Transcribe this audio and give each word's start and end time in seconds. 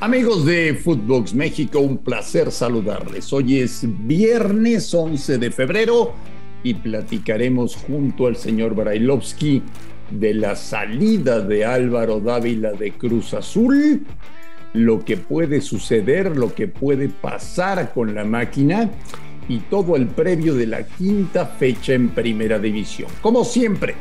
Amigos 0.00 0.46
de 0.46 0.74
Footbox 0.74 1.34
México, 1.34 1.80
un 1.80 1.98
placer 1.98 2.52
saludarles. 2.52 3.32
Hoy 3.32 3.58
es 3.58 3.84
viernes 4.06 4.94
11 4.94 5.38
de 5.38 5.50
febrero 5.50 6.12
y 6.62 6.74
platicaremos 6.74 7.74
junto 7.74 8.28
al 8.28 8.36
señor 8.36 8.76
Brailovsky 8.76 9.60
de 10.12 10.34
la 10.34 10.54
salida 10.54 11.40
de 11.40 11.64
Álvaro 11.64 12.20
Dávila 12.20 12.70
de 12.74 12.92
Cruz 12.92 13.34
Azul, 13.34 14.06
lo 14.72 15.04
que 15.04 15.16
puede 15.16 15.60
suceder, 15.60 16.36
lo 16.36 16.54
que 16.54 16.68
puede 16.68 17.08
pasar 17.08 17.92
con 17.92 18.14
la 18.14 18.22
máquina 18.22 18.92
y 19.48 19.58
todo 19.58 19.96
el 19.96 20.06
previo 20.06 20.54
de 20.54 20.68
la 20.68 20.86
quinta 20.86 21.44
fecha 21.44 21.94
en 21.94 22.10
Primera 22.10 22.60
División. 22.60 23.10
Como 23.20 23.44
siempre, 23.44 23.96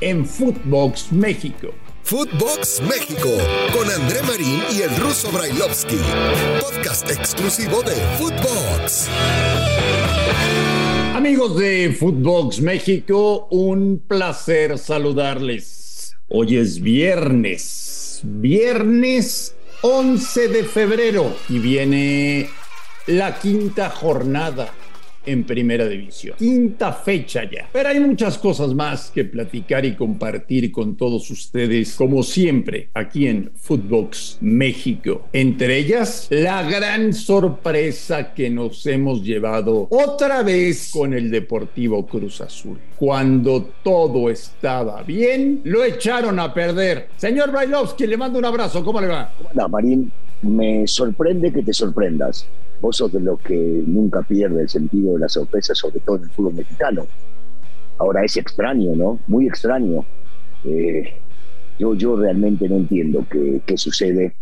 en 0.00 0.24
Footbox 0.24 1.12
México. 1.12 1.74
Footbox 2.06 2.82
México 2.82 3.30
con 3.72 3.90
André 3.90 4.20
Marín 4.24 4.62
y 4.70 4.82
el 4.82 4.94
ruso 4.96 5.32
Brailovsky. 5.32 5.96
Podcast 6.60 7.10
exclusivo 7.10 7.82
de 7.82 7.94
Footbox. 8.18 9.08
Amigos 11.14 11.56
de 11.56 11.96
Footbox 11.98 12.60
México, 12.60 13.48
un 13.50 14.02
placer 14.06 14.76
saludarles. 14.76 16.14
Hoy 16.28 16.58
es 16.58 16.78
viernes, 16.82 18.20
viernes 18.22 19.56
11 19.80 20.48
de 20.48 20.64
febrero 20.64 21.34
y 21.48 21.58
viene 21.58 22.50
la 23.06 23.38
quinta 23.38 23.88
jornada 23.88 24.74
en 25.26 25.44
Primera 25.44 25.86
División. 25.86 26.36
Quinta 26.38 26.92
fecha 26.92 27.42
ya. 27.50 27.68
Pero 27.72 27.88
hay 27.88 28.00
muchas 28.00 28.38
cosas 28.38 28.74
más 28.74 29.10
que 29.10 29.24
platicar 29.24 29.84
y 29.84 29.94
compartir 29.94 30.70
con 30.70 30.96
todos 30.96 31.30
ustedes, 31.30 31.94
como 31.94 32.22
siempre, 32.22 32.88
aquí 32.94 33.26
en 33.26 33.50
Footbox 33.54 34.38
México. 34.40 35.28
Entre 35.32 35.78
ellas, 35.78 36.28
la 36.30 36.62
gran 36.62 37.12
sorpresa 37.12 38.34
que 38.34 38.50
nos 38.50 38.86
hemos 38.86 39.22
llevado 39.22 39.88
otra 39.90 40.42
vez 40.42 40.90
con 40.92 41.14
el 41.14 41.30
Deportivo 41.30 42.06
Cruz 42.06 42.40
Azul. 42.40 42.78
Cuando 42.96 43.70
todo 43.82 44.30
estaba 44.30 45.02
bien, 45.02 45.60
lo 45.64 45.84
echaron 45.84 46.38
a 46.38 46.52
perder. 46.54 47.08
Señor 47.16 47.50
Brailovsky, 47.50 48.06
le 48.06 48.16
mando 48.16 48.38
un 48.38 48.44
abrazo. 48.44 48.84
¿Cómo 48.84 49.00
le 49.00 49.08
va? 49.08 49.32
Hola, 49.52 49.68
Marín. 49.68 50.10
Me 50.44 50.86
sorprende 50.86 51.52
que 51.52 51.62
te 51.62 51.72
sorprendas 51.72 52.46
vos 52.84 52.98
sos 52.98 53.12
de 53.12 53.20
los 53.20 53.40
que 53.40 53.82
nunca 53.86 54.20
pierde 54.20 54.60
el 54.60 54.68
sentido 54.68 55.14
de 55.14 55.20
la 55.20 55.28
sorpresa, 55.28 55.74
sobre 55.74 56.00
todo 56.00 56.16
en 56.16 56.24
el 56.24 56.30
fútbol 56.30 56.54
mexicano. 56.54 57.06
Ahora 57.96 58.22
es 58.24 58.36
extraño, 58.36 58.94
¿no? 58.94 59.18
Muy 59.26 59.46
extraño. 59.46 60.04
Eh, 60.64 61.14
yo, 61.78 61.94
yo 61.94 62.16
realmente 62.16 62.68
no 62.68 62.76
entiendo 62.76 63.26
qué, 63.30 63.62
qué, 63.64 63.78
sucede. 63.78 64.34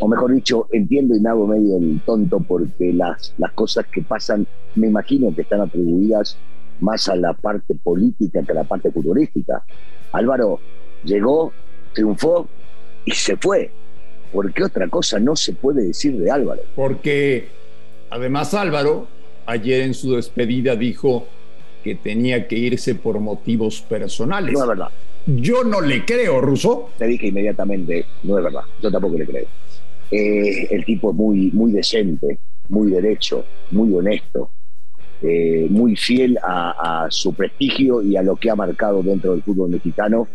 O 0.00 0.08
mejor 0.08 0.34
dicho, 0.34 0.66
entiendo 0.72 1.16
y 1.16 1.20
me 1.20 1.30
hago 1.30 1.46
medio 1.46 1.78
el 1.78 2.00
tonto 2.04 2.38
porque 2.40 2.92
las, 2.92 3.34
las 3.38 3.52
cosas 3.52 3.86
que 3.86 4.02
pasan, 4.02 4.46
me 4.74 4.88
imagino 4.88 5.34
que 5.34 5.40
están 5.40 5.62
atribuidas 5.62 6.36
más 6.80 7.08
a 7.08 7.16
la 7.16 7.32
parte 7.32 7.74
política 7.74 8.42
que 8.42 8.52
a 8.52 8.56
la 8.56 8.64
parte 8.64 8.90
futbolística. 8.90 9.64
Álvaro 10.12 10.60
llegó, 11.04 11.52
triunfó 11.94 12.46
y 13.06 13.12
se 13.12 13.38
fue 13.38 13.70
porque 14.32 14.64
otra 14.64 14.88
cosa 14.88 15.18
no 15.18 15.36
se 15.36 15.52
puede 15.52 15.82
decir 15.82 16.18
de 16.18 16.30
Álvaro. 16.30 16.62
Porque 16.74 17.48
además 18.10 18.54
Álvaro 18.54 19.06
ayer 19.46 19.82
en 19.82 19.94
su 19.94 20.14
despedida 20.14 20.76
dijo 20.76 21.26
que 21.84 21.94
tenía 21.94 22.46
que 22.46 22.56
irse 22.56 22.94
por 22.94 23.20
motivos 23.20 23.82
personales. 23.82 24.52
No 24.52 24.62
es 24.62 24.68
verdad. 24.68 24.88
Yo 25.26 25.64
no 25.64 25.80
le 25.80 26.04
creo, 26.04 26.40
Russo. 26.40 26.90
Te 26.98 27.06
dije 27.06 27.28
inmediatamente, 27.28 28.06
no 28.22 28.38
es 28.38 28.44
verdad. 28.44 28.62
Yo 28.80 28.90
tampoco 28.90 29.18
le 29.18 29.26
creo. 29.26 29.46
Eh, 30.10 30.68
el 30.70 30.84
tipo 30.84 31.10
es 31.10 31.16
muy, 31.16 31.50
muy 31.52 31.72
decente, 31.72 32.38
muy 32.68 32.90
derecho, 32.90 33.44
muy 33.70 33.92
honesto, 33.94 34.50
eh, 35.22 35.66
muy 35.70 35.96
fiel 35.96 36.38
a, 36.42 37.06
su 37.08 37.32
prestigio 37.32 38.02
y 38.02 38.16
a 38.16 38.22
lo 38.22 38.36
que 38.36 38.50
ha 38.50 38.56
marcado 38.56 39.02
dentro 39.02 39.32
del 39.32 39.42
fútbol 39.42 39.70
mexicano, 39.70 40.28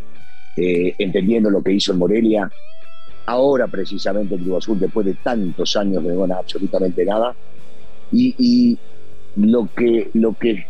eh, 0.55 0.95
entendiendo 0.97 1.50
lo 1.50 1.61
que 1.61 1.73
hizo 1.73 1.91
en 1.91 2.00
Morelia, 2.00 2.50
ahora 3.27 3.67
precisamente 3.67 4.35
el 4.35 4.41
Cruz 4.41 4.63
Azul, 4.63 4.79
después 4.79 5.05
de 5.05 5.13
tantos 5.13 5.75
años 5.75 6.03
de 6.03 6.13
no 6.13 6.35
absolutamente 6.35 7.05
nada. 7.05 7.35
Y, 8.11 8.77
lo, 9.35 9.69
que, 9.75 10.09
lo 10.13 10.33
que 10.33 10.65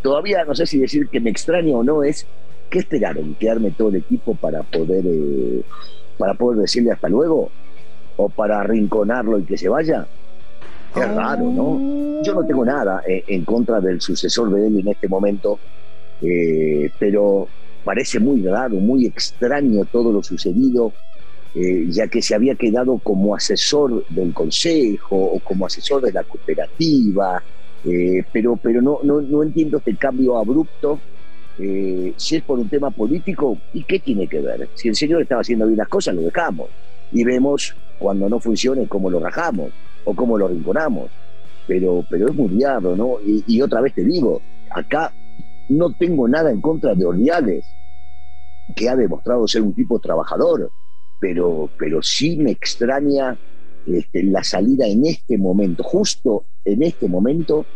todavía 0.00 0.44
no 0.44 0.54
sé 0.54 0.64
si 0.64 0.78
decir 0.78 1.08
que 1.08 1.20
me 1.20 1.28
extraña 1.28 1.76
o 1.76 1.82
no 1.82 2.02
es 2.02 2.26
¿qué 2.70 2.78
esperaron? 2.78 3.34
¿Quedarme 3.34 3.72
todo 3.72 3.88
el 3.88 3.96
equipo 3.96 4.34
para 4.36 4.62
poder, 4.62 5.04
eh, 5.04 5.62
para 6.16 6.34
poder 6.34 6.60
decirle 6.60 6.92
hasta 6.92 7.08
luego? 7.08 7.50
¿O 8.16 8.28
para 8.28 8.60
arrinconarlo 8.60 9.38
y 9.38 9.42
que 9.42 9.58
se 9.58 9.68
vaya? 9.68 10.06
Qué 10.94 11.04
raro, 11.04 11.44
¿no? 11.44 12.22
Yo 12.22 12.34
no 12.34 12.46
tengo 12.46 12.64
nada 12.64 13.02
eh, 13.06 13.24
en 13.26 13.44
contra 13.44 13.80
del 13.80 14.00
sucesor 14.00 14.50
de 14.52 14.66
él 14.66 14.80
en 14.80 14.88
este 14.88 15.08
momento, 15.08 15.58
eh, 16.22 16.90
pero 16.98 17.48
parece 17.84 18.20
muy 18.20 18.42
raro, 18.42 18.76
muy 18.76 19.06
extraño 19.06 19.84
todo 19.86 20.12
lo 20.12 20.22
sucedido 20.22 20.92
eh, 21.54 21.86
ya 21.88 22.06
que 22.08 22.22
se 22.22 22.34
había 22.34 22.54
quedado 22.54 22.98
como 22.98 23.34
asesor 23.34 24.06
del 24.08 24.32
consejo 24.32 25.16
o 25.16 25.40
como 25.40 25.66
asesor 25.66 26.02
de 26.02 26.12
la 26.12 26.22
cooperativa, 26.22 27.42
eh, 27.84 28.24
pero, 28.32 28.56
pero 28.56 28.82
no, 28.82 29.00
no, 29.02 29.42
entiendo 29.42 29.78
este 29.78 29.96
cambio 29.96 30.38
abrupto. 30.38 31.00
Eh, 31.58 32.14
si 32.16 32.36
es 32.36 32.42
por 32.42 32.58
un 32.58 32.68
tema 32.68 32.90
político, 32.90 33.58
¿y 33.74 33.84
qué 33.84 33.98
tiene 33.98 34.26
que 34.26 34.40
ver? 34.40 34.68
Si 34.74 34.88
el 34.88 34.94
señor 34.94 35.22
estaba 35.22 35.42
haciendo 35.42 35.66
bien 35.66 35.78
las 35.78 35.88
cosas, 35.88 36.14
lo 36.14 36.22
dejamos. 36.22 36.68
Y 37.12 37.24
vemos 37.24 37.74
cuando 37.98 38.28
no 38.28 38.40
funcione 38.40 38.86
cómo 38.86 39.10
lo 39.10 39.20
rajamos 39.20 39.70
o 40.04 40.14
cómo 40.14 40.38
lo 40.38 40.48
rinconamos. 40.48 41.10
Pero, 41.66 42.04
pero 42.08 42.28
es 42.28 42.34
muy 42.34 42.60
raro, 42.60 42.96
¿no? 42.96 43.16
Y, 43.24 43.60
otra 43.60 43.80
vez 43.80 43.94
te 43.94 44.04
digo, 44.04 44.40
acá 44.70 45.12
no 45.68 45.92
tengo 45.92 46.26
nada 46.26 46.50
en 46.50 46.60
contra 46.60 46.94
de 46.94 47.04
Ordiales, 47.04 47.64
que 48.74 48.88
ha 48.88 48.96
demostrado 48.96 49.46
ser 49.46 49.62
un 49.62 49.74
tipo 49.74 49.98
trabajador, 49.98 50.70
pero, 51.20 51.68
pero 51.78 52.02
sí 52.02 52.36
me 52.38 52.50
extraña 52.50 53.36
este, 53.86 54.22
la 54.24 54.42
salida 54.42 54.86
en 54.86 55.06
este 55.06 55.38
momento, 55.38 55.82
justo 55.82 56.44
en 56.64 56.82
este 56.82 57.06
momento, 57.06 57.66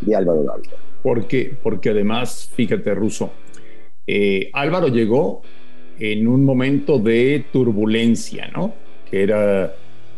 de 0.00 0.16
Álvaro 0.16 0.42
Dávila. 0.42 0.74
Porque, 1.02 1.54
porque 1.62 1.90
además, 1.90 2.50
fíjate, 2.54 2.94
Ruso, 2.94 3.32
eh, 4.06 4.50
Álvaro 4.52 4.88
llegó 4.88 5.42
en 5.98 6.26
un 6.26 6.44
momento 6.44 6.98
de 6.98 7.44
turbulencia, 7.52 8.48
¿no? 8.48 8.74
Que 9.10 9.22
era 9.22 9.74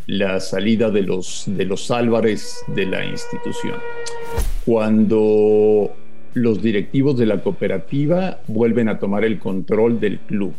la 0.06 0.40
salida 0.40 0.90
de 0.90 1.02
los, 1.02 1.44
de 1.46 1.64
los 1.64 1.90
Álvarez 1.90 2.64
de 2.68 2.86
la 2.86 3.04
institución. 3.04 3.74
Cuando 4.64 5.92
los 6.34 6.62
directivos 6.62 7.18
de 7.18 7.26
la 7.26 7.42
cooperativa 7.42 8.40
vuelven 8.46 8.88
a 8.88 8.98
tomar 8.98 9.24
el 9.24 9.38
control 9.38 9.98
del 9.98 10.20
club 10.20 10.54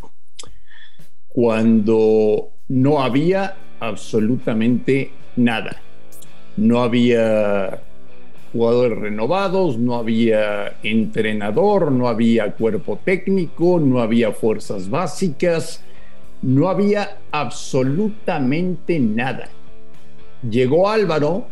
cuando 1.37 2.49
no 2.67 2.99
había 3.03 3.53
absolutamente 3.79 5.11
nada. 5.35 5.83
No 6.55 6.81
había 6.81 7.79
jugadores 8.51 8.97
renovados, 8.97 9.77
no 9.77 9.97
había 9.97 10.77
entrenador, 10.81 11.91
no 11.91 12.07
había 12.07 12.53
cuerpo 12.53 12.99
técnico, 13.05 13.79
no 13.79 13.99
había 13.99 14.31
fuerzas 14.31 14.89
básicas, 14.89 15.83
no 16.41 16.69
había 16.69 17.19
absolutamente 17.29 18.99
nada. 18.99 19.47
Llegó 20.49 20.89
Álvaro 20.89 21.49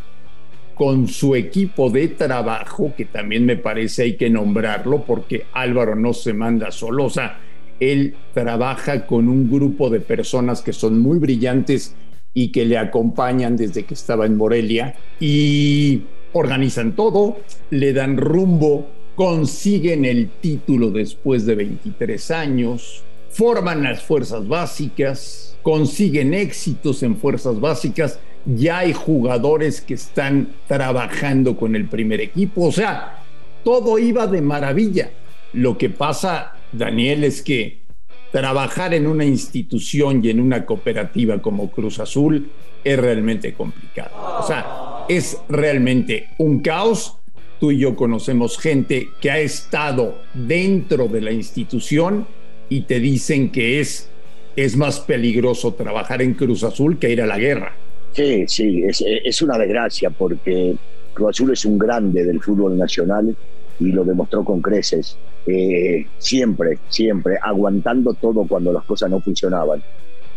con 0.73 1.07
su 1.07 1.35
equipo 1.35 1.91
de 1.91 2.07
trabajo, 2.07 2.91
que 2.97 3.06
también 3.06 3.46
me 3.46 3.57
parece 3.57 4.02
hay 4.02 4.17
que 4.17 4.31
nombrarlo 4.31 5.03
porque 5.03 5.46
Álvaro 5.53 5.96
no 5.96 6.12
se 6.12 6.34
manda 6.34 6.72
solo, 6.72 7.06
o 7.06 7.09
sea, 7.12 7.44
él 7.79 8.15
trabaja 8.33 9.05
con 9.05 9.29
un 9.29 9.49
grupo 9.49 9.89
de 9.89 9.99
personas 9.99 10.61
que 10.61 10.73
son 10.73 10.99
muy 10.99 11.19
brillantes 11.19 11.95
y 12.33 12.51
que 12.51 12.65
le 12.65 12.77
acompañan 12.77 13.55
desde 13.55 13.83
que 13.83 13.93
estaba 13.93 14.25
en 14.25 14.37
Morelia 14.37 14.95
y 15.19 16.03
organizan 16.33 16.95
todo, 16.95 17.37
le 17.69 17.93
dan 17.93 18.17
rumbo, 18.17 18.89
consiguen 19.16 20.03
el 20.03 20.29
título 20.41 20.91
después 20.91 21.45
de 21.45 21.55
23 21.55 22.31
años, 22.31 23.03
forman 23.29 23.83
las 23.83 24.03
fuerzas 24.03 24.47
básicas, 24.47 25.57
consiguen 25.61 26.33
éxitos 26.33 27.03
en 27.03 27.16
fuerzas 27.16 27.59
básicas, 27.59 28.19
ya 28.45 28.79
hay 28.79 28.93
jugadores 28.93 29.81
que 29.81 29.95
están 29.95 30.49
trabajando 30.67 31.55
con 31.57 31.75
el 31.75 31.87
primer 31.87 32.19
equipo, 32.21 32.66
o 32.66 32.71
sea, 32.71 33.23
todo 33.63 33.97
iba 33.97 34.28
de 34.28 34.41
maravilla. 34.41 35.09
Lo 35.53 35.78
que 35.78 35.89
pasa 35.89 36.54
Daniel, 36.72 37.23
es 37.23 37.41
que 37.41 37.85
trabajar 38.32 38.94
en 38.94 39.08
una 39.08 39.26
institución 39.26 40.23
y 40.23 40.29
en 40.29 40.40
una 40.40 40.66
cooperativa 40.66 41.41
como 41.41 41.72
Cruz 41.72 42.00
Azul 42.00 42.50
es 42.84 43.00
realmente 43.00 43.53
complicado. 43.53 44.12
O 44.40 44.46
sea, 44.46 45.06
es 45.08 45.38
realmente 45.47 46.29
un 46.38 46.59
caos. 46.59 47.17
Tú 47.59 47.72
y 47.72 47.79
yo 47.79 47.96
conocemos 47.96 48.58
gente 48.58 49.09
que 49.22 49.32
ha 49.32 49.40
estado 49.40 50.17
dentro 50.34 51.08
de 51.08 51.22
la 51.22 51.32
institución 51.32 52.28
y 52.67 52.82
te 52.82 53.00
dicen 53.00 53.52
que 53.52 53.79
es 53.79 54.09
es 54.56 54.78
más 54.78 55.00
peligroso 55.02 55.73
trabajar 55.73 56.22
en 56.22 56.34
Cruz 56.34 56.64
Azul 56.64 56.97
que 56.97 57.12
ir 57.12 57.22
a 57.22 57.26
la 57.26 57.38
guerra. 57.38 57.76
Sí, 58.14 58.46
sí, 58.47 58.84
es, 58.84 59.03
es 59.06 59.41
una 59.41 59.58
desgracia 59.58 60.09
porque 60.09 60.76
Cruz 61.14 61.29
Azul 61.29 61.52
es 61.52 61.66
un 61.66 61.78
grande 61.78 62.23
del 62.23 62.41
fútbol 62.41 62.78
nacional 62.78 63.35
y 63.79 63.91
lo 63.91 64.03
demostró 64.03 64.43
con 64.43 64.61
creces. 64.61 65.17
Eh, 65.45 66.05
siempre, 66.17 66.79
siempre, 66.89 67.37
aguantando 67.41 68.13
todo 68.13 68.45
cuando 68.47 68.73
las 68.73 68.83
cosas 68.85 69.09
no 69.09 69.19
funcionaban. 69.19 69.81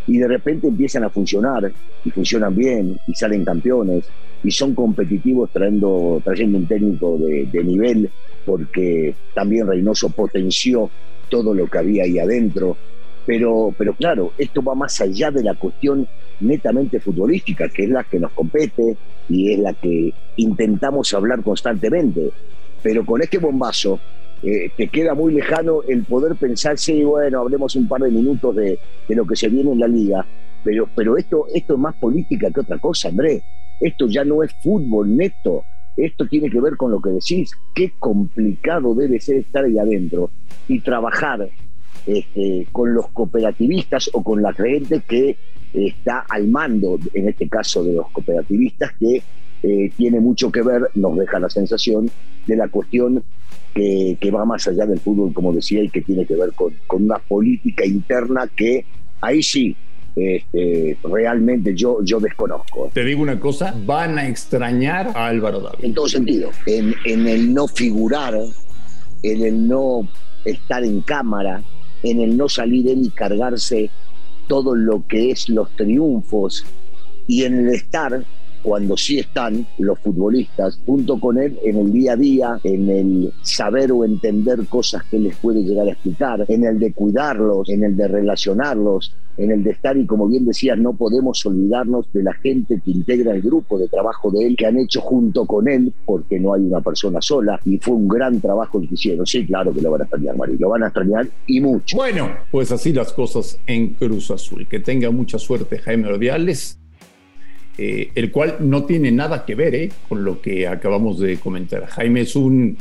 Y 0.07 0.17
de 0.17 0.27
repente 0.27 0.67
empiezan 0.67 1.03
a 1.03 1.09
funcionar 1.09 1.71
y 2.03 2.09
funcionan 2.11 2.55
bien 2.55 2.97
y 3.07 3.13
salen 3.13 3.45
campeones 3.45 4.05
y 4.43 4.51
son 4.51 4.73
competitivos 4.73 5.49
trayendo, 5.51 6.21
trayendo 6.23 6.57
un 6.57 6.67
técnico 6.67 7.17
de, 7.17 7.45
de 7.51 7.63
nivel 7.63 8.09
porque 8.45 9.15
también 9.35 9.67
Reynoso 9.67 10.09
potenció 10.09 10.89
todo 11.29 11.53
lo 11.53 11.67
que 11.67 11.77
había 11.77 12.03
ahí 12.03 12.17
adentro. 12.17 12.75
Pero, 13.25 13.73
pero 13.77 13.93
claro, 13.93 14.31
esto 14.37 14.63
va 14.63 14.73
más 14.73 14.99
allá 15.01 15.29
de 15.29 15.43
la 15.43 15.53
cuestión 15.53 16.07
netamente 16.39 16.99
futbolística, 16.99 17.69
que 17.69 17.83
es 17.83 17.89
la 17.89 18.03
que 18.03 18.19
nos 18.19 18.31
compete 18.31 18.97
y 19.27 19.53
es 19.53 19.59
la 19.59 19.73
que 19.73 20.13
intentamos 20.37 21.13
hablar 21.13 21.43
constantemente. 21.43 22.31
Pero 22.81 23.05
con 23.05 23.21
este 23.21 23.37
bombazo 23.37 23.99
eh, 24.41 24.71
te 24.75 24.87
queda 24.87 25.13
muy 25.13 25.33
lejano 25.33 25.81
el 25.87 26.03
poder 26.03 26.35
pensar, 26.35 26.77
sí, 26.77 27.03
bueno, 27.03 27.41
hablemos 27.41 27.75
un 27.75 27.87
par 27.87 28.01
de 28.01 28.11
minutos 28.11 28.55
de, 28.55 28.79
de, 29.07 29.15
lo 29.15 29.25
que 29.25 29.35
se 29.35 29.49
viene 29.49 29.71
en 29.71 29.79
la 29.79 29.87
liga, 29.87 30.25
pero, 30.63 30.87
pero 30.95 31.17
esto, 31.17 31.47
esto 31.53 31.73
es 31.73 31.79
más 31.79 31.95
política 31.95 32.49
que 32.51 32.61
otra 32.61 32.77
cosa, 32.77 33.09
André. 33.09 33.43
Esto 33.81 34.07
ya 34.07 34.23
no 34.23 34.43
es 34.43 34.53
fútbol 34.61 35.15
neto, 35.15 35.63
esto 35.95 36.25
tiene 36.25 36.49
que 36.49 36.61
ver 36.61 36.75
con 36.77 36.91
lo 36.91 37.01
que 37.01 37.11
decís, 37.11 37.51
qué 37.73 37.93
complicado 37.99 38.93
debe 38.93 39.19
ser 39.19 39.37
estar 39.37 39.65
ahí 39.65 39.77
adentro 39.77 40.29
y 40.67 40.79
trabajar 40.79 41.49
este, 42.05 42.67
con 42.71 42.93
los 42.93 43.07
cooperativistas 43.09 44.09
o 44.13 44.23
con 44.23 44.41
la 44.41 44.53
gente 44.53 45.01
que 45.07 45.37
está 45.73 46.25
al 46.29 46.47
mando, 46.47 46.97
en 47.13 47.29
este 47.29 47.47
caso 47.47 47.83
de 47.83 47.93
los 47.93 48.09
cooperativistas, 48.11 48.93
que 48.99 49.21
eh, 49.63 49.91
tiene 49.95 50.19
mucho 50.19 50.51
que 50.51 50.61
ver, 50.61 50.89
nos 50.95 51.17
deja 51.17 51.39
la 51.39 51.49
sensación, 51.49 52.09
de 52.47 52.55
la 52.55 52.67
cuestión 52.67 53.23
que, 53.73 54.17
que, 54.19 54.31
va 54.31 54.45
más 54.45 54.67
allá 54.67 54.85
del 54.85 54.99
fútbol, 54.99 55.33
como 55.33 55.53
decía, 55.53 55.83
y 55.83 55.89
que 55.89 56.01
tiene 56.01 56.25
que 56.25 56.35
ver 56.35 56.51
con, 56.53 56.73
con 56.87 57.03
una 57.03 57.19
política 57.19 57.85
interna 57.85 58.49
que 58.55 58.85
ahí 59.21 59.43
sí. 59.43 59.75
Este, 60.15 60.97
realmente 61.03 61.73
yo, 61.75 62.03
yo 62.03 62.19
desconozco. 62.19 62.89
Te 62.93 63.05
digo 63.05 63.21
una 63.21 63.39
cosa, 63.39 63.73
van 63.85 64.17
a 64.17 64.27
extrañar 64.27 65.11
a 65.15 65.27
Álvaro 65.27 65.61
David. 65.61 65.85
En 65.85 65.93
todo 65.93 66.09
sentido, 66.09 66.49
en, 66.65 66.93
en 67.05 67.27
el 67.27 67.53
no 67.53 67.67
figurar, 67.67 68.33
en 69.23 69.43
el 69.43 69.67
no 69.67 70.09
estar 70.43 70.83
en 70.83 71.01
cámara, 71.01 71.61
en 72.03 72.19
el 72.19 72.35
no 72.35 72.49
salir 72.49 72.89
él 72.89 73.05
y 73.05 73.09
cargarse 73.11 73.89
todo 74.47 74.75
lo 74.75 75.05
que 75.07 75.31
es 75.31 75.47
los 75.47 75.73
triunfos 75.75 76.65
y 77.27 77.43
en 77.43 77.59
el 77.59 77.69
estar 77.69 78.25
cuando 78.61 78.97
sí 78.97 79.19
están 79.19 79.65
los 79.77 79.99
futbolistas 79.99 80.79
junto 80.85 81.19
con 81.19 81.37
él 81.37 81.57
en 81.63 81.77
el 81.77 81.91
día 81.91 82.13
a 82.13 82.15
día, 82.15 82.59
en 82.63 82.89
el 82.89 83.33
saber 83.41 83.91
o 83.91 84.05
entender 84.05 84.65
cosas 84.67 85.03
que 85.05 85.19
les 85.19 85.35
puede 85.37 85.63
llegar 85.63 85.87
a 85.87 85.91
explicar, 85.91 86.45
en 86.47 86.63
el 86.65 86.79
de 86.79 86.93
cuidarlos, 86.93 87.69
en 87.69 87.83
el 87.83 87.95
de 87.95 88.07
relacionarlos, 88.07 89.13
en 89.39 89.51
el 89.51 89.63
de 89.63 89.71
estar 89.71 89.97
y 89.97 90.05
como 90.05 90.27
bien 90.27 90.45
decías, 90.45 90.77
no 90.77 90.93
podemos 90.93 91.45
olvidarnos 91.45 92.11
de 92.11 92.23
la 92.23 92.33
gente 92.33 92.81
que 92.83 92.91
integra 92.91 93.33
el 93.33 93.41
grupo 93.41 93.79
de 93.79 93.87
trabajo 93.87 94.29
de 94.31 94.45
él, 94.45 94.55
que 94.57 94.65
han 94.65 94.77
hecho 94.77 95.01
junto 95.01 95.45
con 95.45 95.67
él, 95.67 95.93
porque 96.05 96.39
no 96.39 96.53
hay 96.53 96.61
una 96.61 96.81
persona 96.81 97.21
sola, 97.21 97.59
y 97.65 97.77
fue 97.77 97.95
un 97.95 98.07
gran 98.07 98.41
trabajo 98.41 98.79
el 98.79 98.89
que 98.89 98.95
hicieron. 98.95 99.25
Sí, 99.25 99.45
claro 99.45 99.73
que 99.73 99.81
lo 99.81 99.91
van 99.91 100.01
a 100.01 100.03
extrañar, 100.03 100.35
Mari, 100.35 100.57
lo 100.57 100.69
van 100.69 100.83
a 100.83 100.87
extrañar 100.87 101.27
y 101.47 101.61
mucho. 101.61 101.95
Bueno, 101.95 102.29
pues 102.51 102.71
así 102.71 102.91
las 102.91 103.13
cosas 103.13 103.57
en 103.65 103.93
Cruz 103.93 104.29
Azul. 104.31 104.67
Que 104.67 104.79
tenga 104.79 105.09
mucha 105.09 105.39
suerte 105.39 105.79
Jaime 105.79 106.09
Ordiales. 106.09 106.77
Eh, 107.81 108.11
el 108.13 108.29
cual 108.29 108.57
no 108.59 108.83
tiene 108.83 109.09
nada 109.09 109.45
que 109.45 109.55
ver 109.55 109.73
eh, 109.73 109.89
con 110.09 110.25
lo 110.25 110.41
que 110.41 110.67
acabamos 110.67 111.17
de 111.17 111.37
comentar. 111.37 111.85
Jaime 111.85 112.19
es 112.19 112.35
un, 112.35 112.77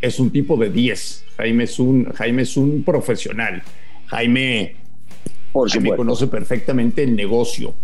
es 0.00 0.18
un 0.18 0.30
tipo 0.30 0.56
de 0.56 0.70
10, 0.70 1.24
Jaime 1.36 1.64
es 1.64 1.78
un, 1.78 2.06
Jaime 2.14 2.40
es 2.40 2.56
un 2.56 2.82
profesional, 2.82 3.62
Jaime, 4.06 4.74
Por 5.52 5.68
Jaime 5.68 5.94
conoce 5.94 6.28
perfectamente 6.28 7.02
el 7.02 7.14
negocio. 7.14 7.74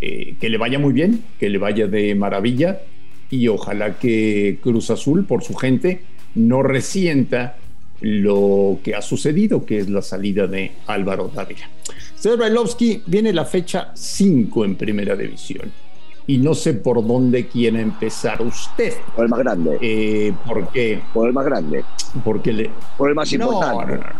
Eh, 0.00 0.36
que 0.40 0.48
le 0.48 0.56
vaya 0.56 0.78
muy 0.78 0.94
bien, 0.94 1.22
que 1.38 1.50
le 1.50 1.58
vaya 1.58 1.86
de 1.86 2.14
maravilla 2.14 2.80
y 3.28 3.48
ojalá 3.48 3.98
que 3.98 4.56
Cruz 4.62 4.88
Azul, 4.88 5.26
por 5.26 5.44
su 5.44 5.54
gente, 5.54 6.00
no 6.34 6.62
resienta 6.62 7.58
lo 8.00 8.78
que 8.82 8.94
ha 8.94 9.02
sucedido, 9.02 9.66
que 9.66 9.80
es 9.80 9.90
la 9.90 10.00
salida 10.00 10.46
de 10.46 10.72
Álvaro 10.86 11.28
Dávila. 11.28 11.68
Señor 12.14 12.38
Bailovsky, 12.38 13.02
viene 13.04 13.34
la 13.34 13.44
fecha 13.44 13.92
5 13.94 14.64
en 14.64 14.76
Primera 14.76 15.14
División 15.14 15.89
y 16.30 16.38
no 16.38 16.54
sé 16.54 16.74
por 16.74 17.04
dónde 17.04 17.48
quiere 17.48 17.80
empezar 17.80 18.40
usted. 18.40 18.94
Por 19.16 19.24
el 19.24 19.30
más 19.30 19.40
grande. 19.40 19.78
Eh, 19.80 20.32
¿Por 20.46 20.68
qué? 20.68 21.02
Por 21.12 21.26
el 21.26 21.32
más 21.32 21.44
grande. 21.44 21.84
Porque 22.24 22.52
le... 22.52 22.70
Por 22.96 23.08
el 23.08 23.16
más 23.16 23.32
importante. 23.32 23.94
No, 23.94 23.98
no, 23.98 24.04
no. 24.04 24.12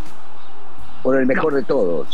Por 1.05 1.21
el 1.21 1.27
mejor 1.27 1.55
de 1.55 1.63
todos. 1.63 2.09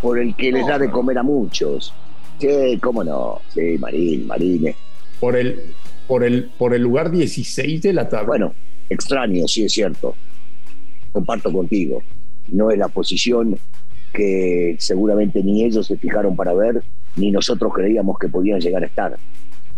Por 0.00 0.18
el 0.18 0.34
que 0.34 0.50
les 0.50 0.66
da 0.66 0.76
de 0.76 0.90
comer 0.90 1.18
a 1.18 1.22
muchos. 1.22 1.94
Sí, 2.40 2.80
cómo 2.82 3.04
no. 3.04 3.40
Sí, 3.54 3.78
Marín, 3.78 4.26
Marines. 4.26 4.74
Por 5.20 5.36
el, 5.36 5.72
por 6.08 6.24
el, 6.24 6.50
por 6.58 6.74
el 6.74 6.82
lugar 6.82 7.12
16 7.12 7.80
de 7.80 7.92
la 7.92 8.08
tabla. 8.08 8.26
Bueno, 8.26 8.54
extraño, 8.90 9.46
sí 9.46 9.66
es 9.66 9.72
cierto. 9.72 10.16
Comparto 11.12 11.52
contigo. 11.52 12.02
No 12.48 12.72
es 12.72 12.78
la 12.78 12.88
posición 12.88 13.56
que 14.12 14.76
seguramente 14.78 15.42
ni 15.42 15.64
ellos 15.64 15.86
se 15.86 15.96
fijaron 15.96 16.36
para 16.36 16.52
ver, 16.52 16.82
ni 17.16 17.30
nosotros 17.30 17.72
creíamos 17.74 18.18
que 18.18 18.28
podían 18.28 18.60
llegar 18.60 18.82
a 18.82 18.86
estar. 18.86 19.16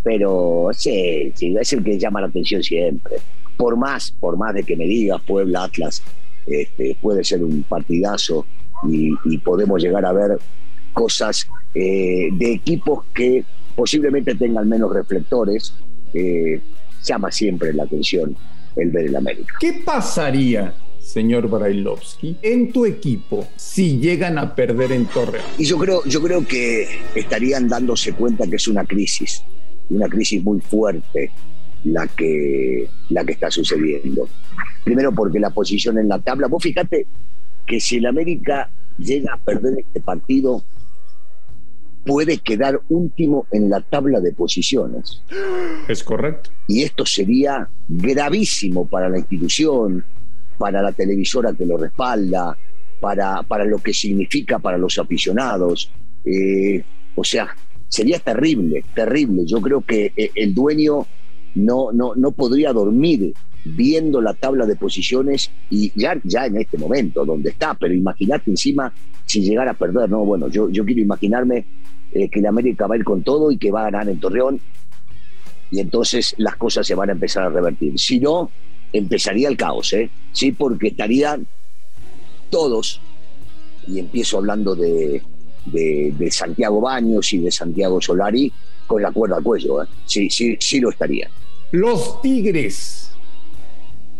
Pero 0.03 0.69
sí, 0.73 1.33
es 1.37 1.73
el 1.73 1.83
que 1.83 1.99
llama 1.99 2.21
la 2.21 2.27
atención 2.27 2.63
siempre. 2.63 3.17
Por 3.57 3.77
más, 3.77 4.11
por 4.11 4.37
más 4.37 4.55
de 4.55 4.65
que 4.65 4.77
me 4.77 4.85
digas 4.85 5.21
Puebla 5.23 5.65
Atlas, 5.65 6.03
este, 6.47 6.97
puede 7.01 7.25
ser 7.25 7.43
un 7.43 7.63
partidazo 7.63 8.45
y, 8.89 9.11
y 9.25 9.39
podemos 9.39 9.83
llegar 9.83 10.05
a 10.05 10.13
ver 10.13 10.39
cosas 10.93 11.47
eh, 11.75 12.29
de 12.33 12.53
equipos 12.53 13.05
que 13.15 13.45
posiblemente 13.75 14.35
tengan 14.35 14.69
menos 14.69 14.93
reflectores, 14.95 15.75
eh, 16.15 16.61
llama 17.03 17.31
siempre 17.31 17.73
la 17.73 17.83
atención 17.83 18.37
el 18.77 18.91
ver 18.91 19.07
el 19.07 19.17
América. 19.17 19.55
¿Qué 19.61 19.83
pasaría 19.85 20.73
señor 21.05 21.49
Brailovsky, 21.49 22.39
en 22.43 22.73
tu 22.73 22.87
equipo 22.87 23.47
si 23.56 23.99
llegan 23.99 24.39
a 24.39 24.55
perder 24.55 24.93
en 24.93 25.06
Torreón? 25.06 25.45
Y 25.59 25.65
yo 25.65 25.79
creo, 25.79 26.03
yo 26.05 26.23
creo 26.23 26.47
que 26.47 26.89
estarían 27.15 27.69
dándose 27.69 28.12
cuenta 28.12 28.47
que 28.47 28.56
es 28.56 28.67
una 28.67 28.85
crisis, 28.85 29.45
una 29.91 30.08
crisis 30.08 30.43
muy 30.43 30.61
fuerte 30.61 31.31
la 31.84 32.06
que, 32.08 32.89
la 33.11 33.25
que 33.25 33.32
está 33.32 33.51
sucediendo. 33.51 34.29
Primero 34.82 35.13
porque 35.13 35.39
la 35.39 35.51
posición 35.51 35.99
en 35.99 36.08
la 36.08 36.19
tabla, 36.19 36.49
vos 36.49 36.63
fíjate 36.63 37.06
que 37.67 37.81
si 37.81 37.96
el 37.96 38.06
América 38.06 38.70
llega 38.99 39.34
a 39.34 39.39
perder 39.39 39.81
este 39.81 40.01
partido, 40.01 40.63
puede 42.05 42.39
quedar 42.39 42.81
último 42.89 43.46
en 43.51 43.70
la 43.70 43.81
tabla 43.81 44.20
de 44.20 44.32
posiciones. 44.32 45.23
Es 45.89 46.03
correcto. 46.05 46.51
Y 46.67 46.82
esto 46.82 47.06
sería 47.06 47.69
gravísimo 47.89 48.87
para 48.87 49.08
la 49.08 49.19
institución, 49.19 50.05
para 50.58 50.82
la 50.82 50.93
televisora 50.93 51.53
que 51.53 51.67
lo 51.67 51.77
respalda, 51.77 52.56
para, 53.01 53.43
para 53.43 53.65
lo 53.65 53.79
que 53.79 53.93
significa 53.93 54.58
para 54.58 54.79
los 54.79 54.99
aficionados. 54.99 55.91
Eh, 56.25 56.82
o 57.15 57.25
sea, 57.25 57.55
sería 57.89 58.19
terrible, 58.19 58.84
terrible. 58.94 59.44
Yo 59.46 59.61
creo 59.61 59.81
que 59.82 60.13
eh, 60.17 60.31
el 60.34 60.55
dueño 60.55 61.06
no, 61.55 61.93
no, 61.93 62.15
no 62.15 62.32
podría 62.32 62.73
dormir 62.73 63.34
viendo 63.65 64.20
la 64.20 64.34
tabla 64.34 64.67
de 64.67 64.77
posiciones 64.77 65.51
y 65.70 65.93
ya, 65.99 66.20
ya 66.25 66.46
en 66.46 66.58
este 66.58 66.77
momento 66.77 67.25
donde 67.25 67.51
está, 67.51 67.75
pero 67.75 67.94
imagínate 67.94 68.51
encima 68.51 68.93
si 69.25 69.41
llegara 69.41 69.70
a 69.70 69.75
perder, 69.75 70.11
no, 70.11 70.25
bueno, 70.25 70.49
yo, 70.49 70.69
yo 70.69 70.84
quiero 70.84 71.01
imaginarme 71.01 71.65
eh, 72.13 72.29
que 72.29 72.41
la 72.41 72.51
América 72.51 72.87
va 72.87 72.94
a 72.94 72.99
ir 72.99 73.05
con 73.05 73.23
todo 73.23 73.51
y 73.51 73.56
que 73.56 73.70
va 73.70 73.81
a 73.81 73.91
ganar 73.91 74.08
en 74.08 74.20
Torreón 74.20 74.61
y 75.70 75.81
entonces 75.81 76.34
las 76.39 76.56
cosas 76.56 76.87
se 76.87 76.94
van 76.94 77.08
a 77.08 77.13
empezar 77.13 77.44
a 77.44 77.49
revertir. 77.49 77.99
Si 77.99 78.20
no, 78.20 78.51
empezaría 78.94 79.48
el 79.48 79.56
caos, 79.56 79.93
¿eh? 79.93 80.08
Sí, 80.32 80.53
porque 80.53 80.89
estarían 80.89 81.46
todos, 82.48 83.01
y 83.86 83.98
empiezo 83.98 84.39
hablando 84.39 84.74
de, 84.74 85.20
de, 85.67 86.15
de, 86.17 86.31
Santiago 86.31 86.81
Baños 86.81 87.32
y 87.32 87.39
de 87.39 87.51
Santiago 87.51 88.01
Solari, 88.01 88.53
con 88.86 89.03
la 89.03 89.10
cuerda 89.10 89.36
al 89.36 89.43
cuello, 89.43 89.82
¿eh? 89.82 89.86
Sí, 90.06 90.31
sí, 90.31 90.56
sí 90.60 90.81
lo 90.81 90.91
estarían. 90.91 91.31
Los 91.72 92.22
Tigres 92.22 93.10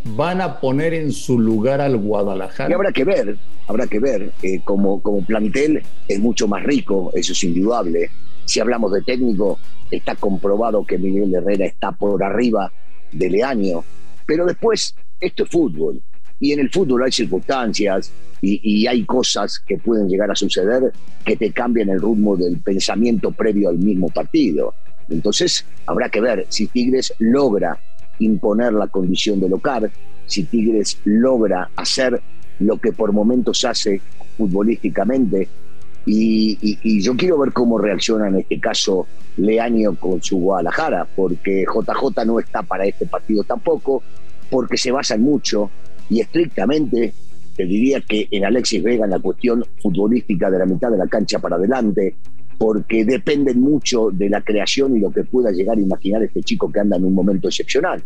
van 0.05 0.41
a 0.41 0.61
poner 0.61 0.93
en 0.93 1.13
su 1.13 1.39
lugar 1.39 1.81
al 1.81 1.97
Guadalajara. 1.97 2.69
Y 2.69 2.73
habrá 2.75 2.93
que 2.93 3.05
ver, 3.05 3.39
habrá 3.69 3.87
que 3.87 4.01
ver, 4.01 4.33
eh, 4.43 4.61
como, 4.65 5.01
como 5.01 5.25
plantel 5.25 5.83
es 6.09 6.19
mucho 6.19 6.49
más 6.49 6.65
rico, 6.65 7.13
eso 7.15 7.33
es 7.33 7.45
indudable. 7.45 8.11
Si 8.45 8.59
hablamos 8.59 8.93
de 8.93 9.03
técnico, 9.03 9.59
está 9.91 10.17
comprobado 10.17 10.85
que 10.85 10.99
Miguel 10.99 11.35
Herrera 11.35 11.65
está 11.65 11.93
por 11.93 12.23
arriba 12.23 12.73
de 13.13 13.31
Leaño, 13.31 13.85
pero 14.27 14.47
después, 14.47 14.95
esto 15.21 15.45
es 15.45 15.51
fútbol. 15.51 16.03
Y 16.41 16.53
en 16.53 16.61
el 16.61 16.71
fútbol 16.71 17.05
hay 17.05 17.13
circunstancias 17.13 18.13
y, 18.41 18.87
hay 18.87 19.05
cosas 19.05 19.59
que 19.67 19.79
pueden 19.79 20.09
llegar 20.09 20.31
a 20.31 20.35
suceder 20.35 20.93
que 21.25 21.37
te 21.37 21.53
cambian 21.53 21.89
el 21.89 22.01
ritmo 22.01 22.37
del 22.37 22.59
pensamiento 22.61 23.31
previo 23.31 23.71
al 23.71 23.79
mismo 23.79 24.09
partido. 24.11 24.75
Entonces 25.09 25.65
habrá 25.87 26.09
que 26.09 26.21
ver 26.21 26.47
si 26.49 26.67
Tigres 26.67 27.15
logra 27.19 27.79
imponer 28.19 28.73
la 28.73 28.89
condición 28.89 29.41
de 29.41 29.49
local, 29.49 29.91
si 30.27 30.45
Tigres 30.45 30.99
logra 31.05 31.71
hacer 31.77 32.21
lo 32.59 32.79
que 32.79 32.93
por 32.93 33.13
momentos 33.13 33.65
hace 33.65 34.01
futbolísticamente. 34.37 35.49
Y, 36.07 37.01
yo 37.01 37.17
quiero 37.17 37.39
ver 37.39 37.53
cómo 37.53 37.79
reacciona 37.79 38.29
en 38.29 38.37
este 38.37 38.61
caso 38.61 39.07
Leaño 39.37 39.95
con 39.97 40.23
su 40.23 40.39
Guadalajara, 40.39 41.07
porque 41.17 41.65
JJ 41.65 42.25
no 42.27 42.39
está 42.39 42.63
para 42.63 42.85
este 42.85 43.07
partido 43.07 43.43
tampoco, 43.45 44.03
porque 44.51 44.77
se 44.77 44.93
basan 44.93 45.23
mucho 45.23 45.71
y 46.11 46.21
estrictamente, 46.21 47.13
te 47.57 47.65
diría 47.65 48.01
que 48.01 48.29
en 48.31 48.45
Alexis 48.45 48.83
Vega 48.83 49.05
en 49.05 49.11
la 49.11 49.19
cuestión 49.19 49.65
futbolística 49.83 50.51
de 50.51 50.59
la 50.59 50.67
mitad 50.67 50.91
de 50.91 50.99
la 50.99 51.07
cancha 51.07 51.39
para 51.39 51.57
adelante, 51.57 52.15
porque 52.59 53.05
dependen 53.05 53.61
mucho 53.61 54.11
de 54.13 54.29
la 54.29 54.41
creación 54.43 54.97
y 54.97 55.01
lo 55.01 55.11
que 55.11 55.25
pueda 55.25 55.51
llegar 55.51 55.79
a 55.79 55.81
imaginar 55.81 56.23
este 56.23 56.43
chico 56.43 56.71
que 56.71 56.81
anda 56.81 56.97
en 56.97 57.05
un 57.05 57.15
momento 57.15 57.49
excepcional. 57.49 58.03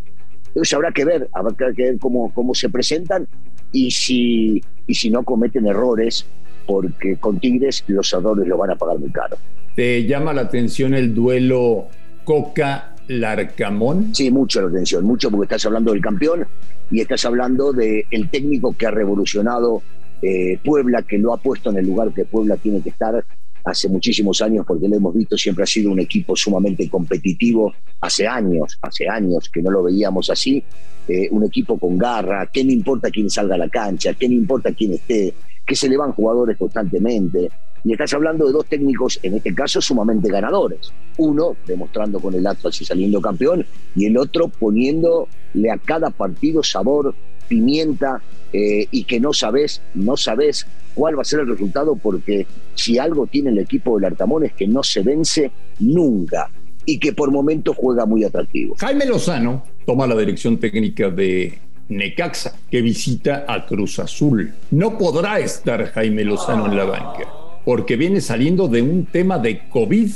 Entonces 0.48 0.72
habrá 0.74 0.92
que 0.92 1.04
ver, 1.04 1.28
habrá 1.32 1.54
que 1.54 1.82
ver 1.82 1.98
cómo, 1.98 2.32
cómo 2.32 2.54
se 2.54 2.68
presentan 2.68 3.26
y 3.72 3.90
si, 3.90 4.62
y 4.86 4.94
si 4.94 5.10
no 5.10 5.22
cometen 5.22 5.66
errores, 5.66 6.24
porque 6.68 7.16
con 7.16 7.40
Tigres 7.40 7.82
los 7.86 8.12
errores 8.12 8.46
lo 8.46 8.58
van 8.58 8.70
a 8.70 8.76
pagar 8.76 8.98
muy 8.98 9.10
caro. 9.10 9.38
¿Te 9.74 10.04
llama 10.04 10.34
la 10.34 10.42
atención 10.42 10.92
el 10.92 11.14
duelo 11.14 11.88
Coca-Larcamón? 12.24 14.14
Sí, 14.14 14.30
mucho 14.30 14.60
la 14.60 14.68
atención, 14.68 15.02
mucho 15.06 15.30
porque 15.30 15.44
estás 15.44 15.64
hablando 15.64 15.92
del 15.92 16.02
campeón 16.02 16.46
y 16.90 17.00
estás 17.00 17.24
hablando 17.24 17.72
del 17.72 18.28
técnico 18.30 18.76
que 18.76 18.86
ha 18.86 18.90
revolucionado 18.90 19.82
eh, 20.20 20.58
Puebla, 20.62 21.02
que 21.02 21.16
lo 21.16 21.32
ha 21.32 21.38
puesto 21.38 21.70
en 21.70 21.78
el 21.78 21.86
lugar 21.86 22.12
que 22.12 22.26
Puebla 22.26 22.58
tiene 22.58 22.82
que 22.82 22.90
estar 22.90 23.24
hace 23.64 23.88
muchísimos 23.88 24.42
años, 24.42 24.66
porque 24.66 24.88
lo 24.88 24.96
hemos 24.96 25.14
visto, 25.14 25.38
siempre 25.38 25.64
ha 25.64 25.66
sido 25.66 25.90
un 25.90 26.00
equipo 26.00 26.36
sumamente 26.36 26.86
competitivo, 26.90 27.72
hace 28.00 28.26
años, 28.26 28.78
hace 28.82 29.08
años 29.08 29.48
que 29.48 29.62
no 29.62 29.70
lo 29.70 29.84
veíamos 29.84 30.28
así, 30.28 30.62
eh, 31.06 31.28
un 31.30 31.44
equipo 31.44 31.78
con 31.78 31.96
garra, 31.96 32.50
que 32.52 32.62
no 32.62 32.72
importa 32.72 33.10
quién 33.10 33.30
salga 33.30 33.54
a 33.54 33.58
la 33.58 33.68
cancha, 33.70 34.12
que 34.12 34.28
no 34.28 34.34
importa 34.34 34.72
quién 34.72 34.92
esté, 34.92 35.32
que 35.68 35.76
se 35.76 35.88
le 35.88 35.98
van 35.98 36.12
jugadores 36.12 36.56
constantemente. 36.56 37.50
Y 37.84 37.92
estás 37.92 38.12
hablando 38.14 38.46
de 38.46 38.52
dos 38.52 38.66
técnicos, 38.66 39.20
en 39.22 39.34
este 39.34 39.54
caso, 39.54 39.80
sumamente 39.80 40.28
ganadores. 40.28 40.92
Uno 41.18 41.56
demostrando 41.66 42.18
con 42.18 42.34
el 42.34 42.46
Atlas 42.46 42.80
y 42.80 42.84
saliendo 42.84 43.20
campeón, 43.20 43.64
y 43.94 44.06
el 44.06 44.16
otro 44.16 44.48
poniéndole 44.48 45.70
a 45.70 45.78
cada 45.78 46.10
partido 46.10 46.62
sabor, 46.62 47.14
pimienta, 47.46 48.20
eh, 48.52 48.88
y 48.90 49.04
que 49.04 49.20
no 49.20 49.32
sabes, 49.32 49.82
no 49.94 50.16
sabes 50.16 50.66
cuál 50.94 51.16
va 51.16 51.22
a 51.22 51.24
ser 51.24 51.40
el 51.40 51.48
resultado, 51.48 51.96
porque 51.96 52.46
si 52.74 52.98
algo 52.98 53.26
tiene 53.26 53.50
el 53.50 53.58
equipo 53.58 53.96
del 53.96 54.06
Artamón 54.06 54.44
es 54.46 54.54
que 54.54 54.66
no 54.66 54.82
se 54.82 55.02
vence 55.02 55.52
nunca 55.78 56.50
y 56.86 56.98
que 56.98 57.12
por 57.12 57.30
momentos 57.30 57.76
juega 57.76 58.06
muy 58.06 58.24
atractivo. 58.24 58.74
Jaime 58.78 59.04
Lozano 59.04 59.62
toma 59.84 60.06
la 60.06 60.16
dirección 60.16 60.58
técnica 60.58 61.10
de 61.10 61.58
Necaxa, 61.88 62.54
que 62.70 62.82
visita 62.82 63.44
a 63.48 63.66
Cruz 63.66 63.98
Azul. 63.98 64.52
No 64.70 64.98
podrá 64.98 65.38
estar 65.40 65.92
Jaime 65.92 66.24
Lozano 66.24 66.66
en 66.66 66.76
la 66.76 66.84
banca, 66.84 67.24
porque 67.64 67.96
viene 67.96 68.20
saliendo 68.20 68.68
de 68.68 68.82
un 68.82 69.06
tema 69.06 69.38
de 69.38 69.68
COVID. 69.68 70.10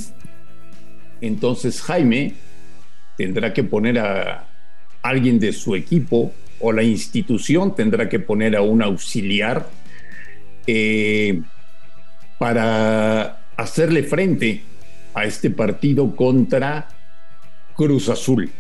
Entonces 1.21 1.81
Jaime 1.83 2.35
tendrá 3.17 3.52
que 3.52 3.64
poner 3.64 3.99
a 3.99 4.49
alguien 5.02 5.38
de 5.38 5.52
su 5.52 5.75
equipo 5.75 6.33
o 6.61 6.73
la 6.73 6.83
institución 6.83 7.75
tendrá 7.75 8.09
que 8.09 8.21
poner 8.21 8.55
a 8.57 8.62
un 8.62 8.83
auxiliar 8.83 9.69
eh, 10.67 11.43
para 12.38 13.41
hacerle 13.57 14.02
frente 14.05 14.62
a 15.14 15.25
este 15.25 15.50
partido 15.50 16.14
contra 16.14 16.88
Cruz 17.75 18.09
Azul. 18.09 18.50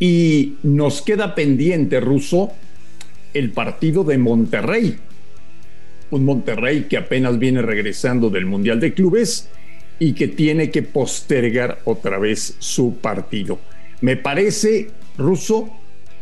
Y 0.00 0.56
nos 0.62 1.02
queda 1.02 1.34
pendiente, 1.34 2.00
Ruso, 2.00 2.50
el 3.34 3.50
partido 3.50 4.02
de 4.02 4.18
Monterrey. 4.18 4.96
Un 6.10 6.24
Monterrey 6.24 6.86
que 6.88 6.96
apenas 6.96 7.38
viene 7.38 7.62
regresando 7.62 8.30
del 8.30 8.46
Mundial 8.46 8.80
de 8.80 8.94
Clubes 8.94 9.48
y 9.98 10.14
que 10.14 10.26
tiene 10.26 10.70
que 10.70 10.82
postergar 10.82 11.80
otra 11.84 12.18
vez 12.18 12.56
su 12.58 12.96
partido. 12.96 13.58
Me 14.00 14.16
parece, 14.16 14.90
Ruso, 15.18 15.70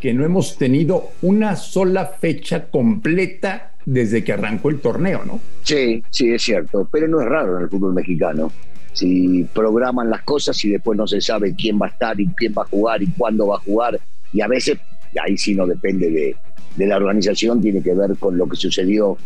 que 0.00 0.12
no 0.12 0.24
hemos 0.24 0.58
tenido 0.58 1.12
una 1.22 1.56
sola 1.56 2.06
fecha 2.06 2.66
completa 2.66 3.72
desde 3.86 4.22
que 4.22 4.32
arrancó 4.32 4.68
el 4.68 4.80
torneo, 4.80 5.24
¿no? 5.24 5.40
Sí, 5.62 6.02
sí, 6.10 6.32
es 6.32 6.42
cierto, 6.42 6.88
pero 6.90 7.08
no 7.08 7.20
es 7.20 7.26
raro 7.26 7.56
en 7.56 7.62
el 7.62 7.70
fútbol 7.70 7.94
mexicano. 7.94 8.52
Si 8.98 9.44
programan 9.54 10.10
las 10.10 10.22
cosas 10.22 10.64
y 10.64 10.70
después 10.70 10.98
no 10.98 11.06
se 11.06 11.20
sabe 11.20 11.54
quién 11.54 11.78
va 11.80 11.86
a 11.86 11.90
estar 11.90 12.20
y 12.20 12.26
quién 12.34 12.52
va 12.52 12.62
a 12.62 12.66
jugar 12.66 13.00
y 13.00 13.06
cuándo 13.06 13.46
va 13.46 13.54
a 13.54 13.60
jugar, 13.60 14.00
y 14.32 14.40
a 14.40 14.48
veces, 14.48 14.76
ahí 15.24 15.38
sí 15.38 15.54
no 15.54 15.68
depende 15.68 16.10
de, 16.10 16.84
la 16.84 16.96
organización, 16.96 17.60
tiene 17.62 17.80
que 17.80 17.94
ver 17.94 18.16
con 18.18 18.36
lo 18.36 18.48
que 18.48 18.56
sucedió 18.56 19.16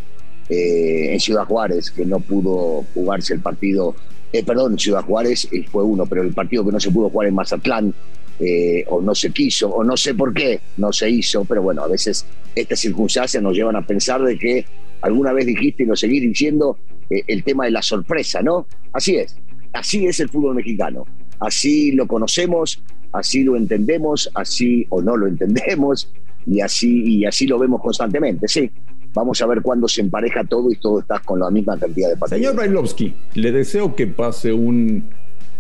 eh, 0.51 1.15
en 1.15 1.21
Ciudad 1.21 1.47
Juárez, 1.47 1.91
que 1.91 2.05
no 2.05 2.21
pudo 2.21 2.85
jugarse 2.93 3.33
el 3.33 3.41
partido, 3.41 3.95
eh, 4.31 4.45
perdón, 4.45 4.79
Ciudad 4.79 5.03
Juárez 5.07 5.49
eh, 5.51 5.65
fue 5.73 5.83
uno, 5.83 6.05
pero 6.05 6.21
el 6.21 6.35
partido 6.35 6.67
que 6.67 6.73
no 6.73 6.79
se 6.81 6.91
pudo 6.91 7.09
jugar 7.09 7.29
en 7.29 7.35
Mazatlán, 7.35 7.95
eh, 8.41 8.85
o 8.91 9.01
no 9.01 9.15
se 9.15 9.31
quiso, 9.31 9.71
o 9.71 9.83
no 9.85 9.97
sé 9.97 10.13
por 10.13 10.35
qué 10.35 10.61
no 10.77 10.93
se 10.93 11.09
hizo, 11.09 11.47
pero 11.47 11.63
bueno, 11.63 11.83
a 11.83 11.89
veces 11.89 12.27
estas 12.55 12.79
circunstancias 12.79 13.43
nos 13.43 13.57
llevan 13.57 13.77
a 13.77 13.87
pensar 13.87 14.23
de 14.23 14.39
que 14.39 14.67
alguna 15.01 15.33
vez 15.33 15.47
dijiste 15.47 15.85
y 15.85 15.87
lo 15.87 15.97
seguís 15.97 16.21
diciendo 16.21 16.77
el 17.09 17.43
tema 17.43 17.65
de 17.65 17.71
la 17.71 17.83
sorpresa, 17.83 18.43
¿no? 18.43 18.67
Así 18.93 19.17
es, 19.17 19.37
así 19.73 20.07
es 20.07 20.21
el 20.21 20.29
fútbol 20.29 20.55
mexicano, 20.55 21.07
así 21.41 21.93
lo 21.93 22.07
conocemos, 22.07 22.83
así 23.13 23.45
lo 23.45 23.57
entendemos, 23.57 24.31
así 24.35 24.87
o 24.91 25.01
no 25.03 25.17
lo 25.17 25.27
entendemos, 25.27 26.13
y 26.47 26.61
así, 26.61 27.19
y 27.19 27.25
así 27.25 27.47
lo 27.47 27.59
vemos 27.59 27.81
constantemente, 27.81 28.49
sí. 28.49 28.71
Vamos 29.15 29.43
a 29.43 29.47
ver 29.47 29.61
cuándo 29.61 29.87
se 29.89 30.01
empareja 30.01 30.43
todo 30.45 30.73
y 30.73 30.77
todo 30.77 31.01
está 31.01 31.19
con 31.19 31.39
la 31.39 31.51
misma 31.51 31.79
cantidad 31.79 32.09
de 32.09 32.17
partidos. 32.17 32.41
Señor 32.41 32.57
Brailovsky, 32.57 33.15
le 33.35 33.53
deseo 33.53 33.95
que 33.95 34.07
pase 34.07 34.55
un 34.55 35.05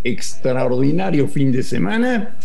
extraordinario 0.04 1.28
fin 1.28 1.52
de 1.52 1.62
semana 1.62 2.38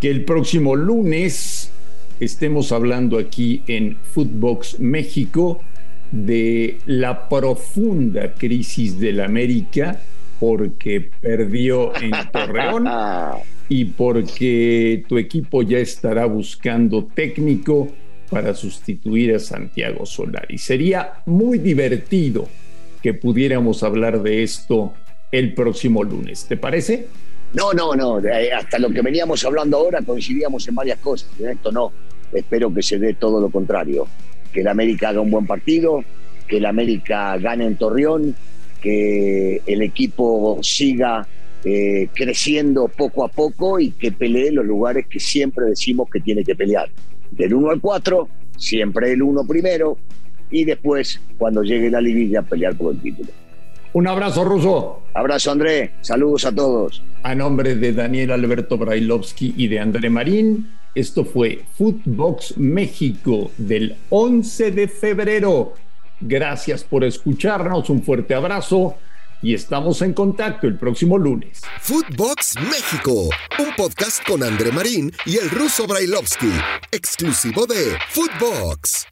que 0.00 0.10
el 0.10 0.24
próximo 0.24 0.76
lunes 0.76 1.72
estemos 2.20 2.72
hablando 2.72 3.18
aquí 3.18 3.62
en 3.66 3.96
Footbox 4.02 4.80
México 4.80 5.60
de 6.12 6.78
la 6.86 7.28
profunda 7.28 8.34
crisis 8.34 9.00
del 9.00 9.20
América 9.20 10.00
porque 10.40 11.10
perdió 11.20 11.94
en 11.94 12.12
Torreón 12.32 12.88
y 13.68 13.84
porque 13.84 15.04
tu 15.06 15.18
equipo 15.18 15.62
ya 15.62 15.78
estará 15.78 16.24
buscando 16.24 17.06
técnico 17.14 17.88
para 18.30 18.54
sustituir 18.54 19.34
a 19.34 19.38
Santiago 19.38 20.06
Solari. 20.06 20.56
Sería 20.56 21.12
muy 21.26 21.58
divertido 21.58 22.48
que 23.02 23.12
pudiéramos 23.12 23.82
hablar 23.82 24.22
de 24.22 24.42
esto 24.42 24.94
el 25.30 25.52
próximo 25.52 26.02
lunes. 26.02 26.46
¿Te 26.46 26.56
parece? 26.56 27.06
No, 27.52 27.72
no, 27.72 27.94
no. 27.94 28.18
Eh, 28.20 28.52
hasta 28.52 28.78
lo 28.78 28.90
que 28.90 29.02
veníamos 29.02 29.44
hablando 29.44 29.76
ahora 29.76 30.00
coincidíamos 30.02 30.66
en 30.68 30.74
varias 30.74 30.98
cosas. 31.00 31.28
En 31.38 31.50
esto 31.50 31.70
no. 31.70 31.92
Espero 32.32 32.72
que 32.72 32.82
se 32.82 32.98
dé 32.98 33.14
todo 33.14 33.40
lo 33.40 33.50
contrario. 33.50 34.06
Que 34.52 34.60
el 34.60 34.68
América 34.68 35.10
haga 35.10 35.20
un 35.20 35.30
buen 35.30 35.46
partido, 35.46 36.02
que 36.48 36.56
el 36.56 36.66
América 36.66 37.36
gane 37.38 37.66
en 37.66 37.76
Torreón, 37.76 38.34
que 38.80 39.62
el 39.66 39.82
equipo 39.82 40.58
siga 40.62 41.26
eh, 41.64 42.08
creciendo 42.14 42.88
poco 42.88 43.24
a 43.24 43.28
poco 43.28 43.78
y 43.78 43.90
que 43.90 44.12
pelee 44.12 44.50
los 44.50 44.64
lugares 44.64 45.06
que 45.06 45.20
siempre 45.20 45.66
decimos 45.66 46.08
que 46.10 46.20
tiene 46.20 46.44
que 46.44 46.54
pelear. 46.54 46.88
Del 47.30 47.54
1 47.54 47.70
al 47.70 47.80
4, 47.80 48.28
siempre 48.56 49.12
el 49.12 49.22
1 49.22 49.46
primero 49.46 49.98
y 50.50 50.64
después, 50.64 51.20
cuando 51.38 51.62
llegue 51.62 51.90
la 51.90 52.00
liguilla, 52.00 52.42
pelear 52.42 52.76
por 52.76 52.94
el 52.94 53.00
título. 53.00 53.30
Un 53.92 54.06
abrazo, 54.06 54.44
Ruso. 54.44 55.02
Abrazo, 55.14 55.50
André. 55.50 55.92
Saludos 56.00 56.44
a 56.44 56.54
todos. 56.54 57.02
A 57.22 57.34
nombre 57.34 57.74
de 57.74 57.92
Daniel 57.92 58.32
Alberto 58.32 58.78
Brailovsky 58.78 59.54
y 59.56 59.68
de 59.68 59.80
André 59.80 60.10
Marín, 60.10 60.70
esto 60.94 61.24
fue 61.24 61.60
Footbox 61.74 62.56
México 62.56 63.50
del 63.58 63.96
11 64.10 64.70
de 64.70 64.88
febrero. 64.88 65.74
Gracias 66.20 66.84
por 66.84 67.04
escucharnos, 67.04 67.88
un 67.90 68.02
fuerte 68.02 68.34
abrazo 68.34 68.96
y 69.42 69.54
estamos 69.54 70.02
en 70.02 70.12
contacto 70.12 70.66
el 70.66 70.78
próximo 70.78 71.16
lunes. 71.16 71.62
Footbox 71.80 72.54
México, 72.60 73.30
un 73.58 73.74
podcast 73.76 74.26
con 74.26 74.42
André 74.42 74.70
Marín 74.70 75.12
y 75.24 75.38
el 75.38 75.48
ruso 75.50 75.86
Brailovsky, 75.86 76.52
exclusivo 76.92 77.66
de 77.66 77.96
Footbox. 78.10 79.06